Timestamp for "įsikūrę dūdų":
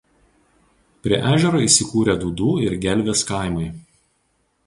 1.65-2.49